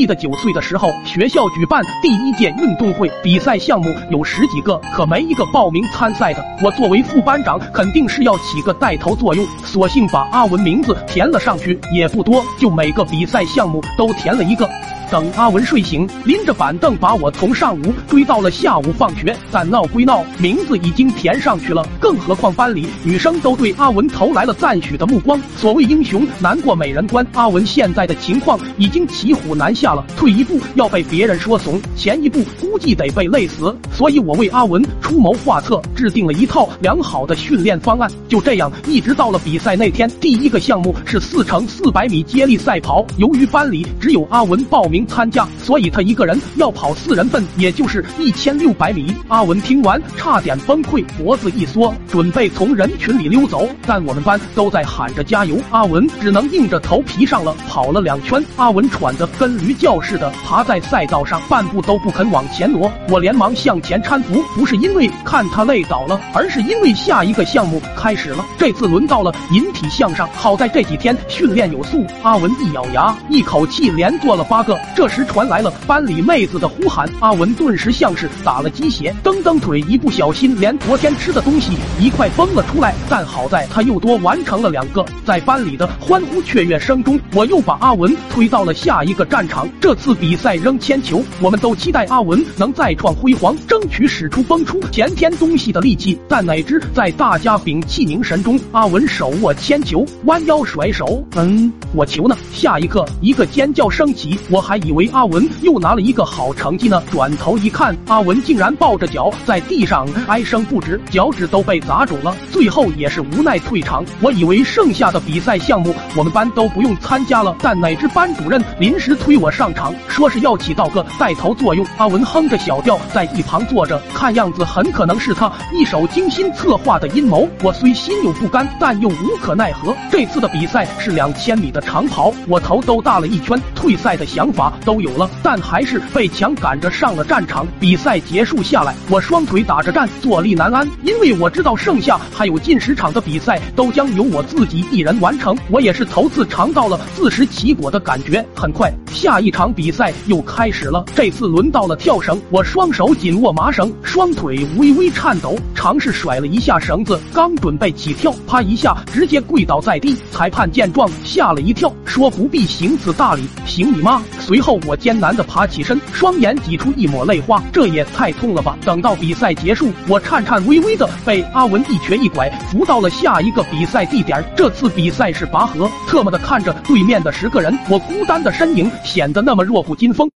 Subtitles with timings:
[0.00, 6.42] 记得九岁的时候，学校举办第一届运动会，比赛项目有十几个，可没一个报名参赛的。
[6.64, 14.66] 我作为副班长，肯定是要起个带头作用，索性把阿文名字填了上去，也不多，就每个比赛项目都填了一个。
[15.10, 19.36] 等阿文睡醒，拎着板凳把我从上午追到了下午放学。
[19.50, 25.40] 但闹归闹，名字已经填上去了，更何况班里女生都对阿文投来了赞许的目光。
[25.56, 33.76] 所谓英雄难过美人关，阿文现在的情况已经骑虎难下了，退一步要被别人说怂，前一步估计得被累死。
[33.92, 38.08] 所以我为阿文出谋划策，制定了一套良好的训练方案。
[38.28, 43.04] 就这样，一直到了比赛那天，第一个项目是四乘四百米接力赛跑。
[43.16, 44.99] 由于班里只有阿文报名。
[45.06, 49.14] 参加，所以他一个人要跑四人份，也就是一千六百米。
[49.28, 53.68] 阿文听完差点崩溃，脖子一缩，准备从人群里溜走。
[53.86, 57.54] 但我们班都在喊着加油，阿文只能硬着头皮上了。
[57.68, 62.90] 跑了两圈，阿文喘得跟驴叫似的，爬在赛道上，半步都不肯往前挪。
[63.08, 68.44] 我连忙向前搀扶，不是因为看他累倒了，而是因为下一个项目开始了。
[68.58, 72.04] 这次轮到了引体向上，好在这几天训练有素。
[72.22, 74.78] 阿文一咬牙，一口气连做了八个。
[74.96, 82.94] 这时传来了班里妹子的呼喊，阿文顿时像是打了鸡血，蹬蹬腿，一不小心连昨天吃的东西一块崩了出来。
[83.08, 89.66] 但好在他又多完成了两个，在班里的欢呼雀跃声中，我又把阿文推到了下一个战场。
[89.80, 96.18] 这次比赛扔铅球，我们都期待阿文能再创辉煌，争取使出崩出前天东西的力气。
[96.28, 102.36] 但哪知在大家屏气凝神中，阿文手握铅球，弯腰甩手，嗯，我球呢？
[102.52, 104.79] 下一刻，一个尖叫声起，我还。
[104.84, 112.34] 以为阿文又拿了一个好成绩呢，转头一看，阿文竟然抱着脚在地上哀声不止，脚趾都被砸肿了。
[112.50, 114.04] 最后也是无奈退场。
[114.20, 121.86] 我以为剩下的比赛项目我们班都不用参加了，但哪知班主任临时推我上场，说是要起到个带头作用。
[121.96, 127.48] 阿文哼着小调在一旁坐着，看样子很可能是他一手精心策划的阴谋。
[127.62, 129.94] 我虽心有不甘，但又无可奈何。
[130.10, 134.69] 这次的比赛是两千米的长跑，我头都大了一圈，退赛的想法。
[134.84, 137.66] 都有了，但还是被强赶着上了战场。
[137.78, 145.56] 比赛结束下来，我双腿打着战，坐立难安，因为我知道剩下还有近十场的比赛都将由我自己一人完成。
[145.70, 148.44] 我也是头次尝到了自食其果的感觉。
[148.54, 152.40] 很快，下一场比赛又开始了，这次轮到了跳绳。
[152.50, 160.16] 我双手紧握麻绳，双腿微微颤抖，尝试甩了一下绳子，刚准备起跳，啪一下直接跪倒在地。
[160.30, 164.22] 裁判见状吓了一跳，说不必行此大礼，行你妈！
[164.50, 168.76] 随后我艰难地爬起身，双眼挤出一抹泪花，这也太痛了吧！
[168.84, 174.44] 等到比赛结束，我颤颤巍巍地被阿文一瘸一拐扶到了下一个比赛地点。
[174.56, 180.28] 这次比赛是拔河，特么的看着对面的十个人，我孤单的身影显得那么弱不禁风。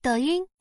[0.00, 0.51] 抖音。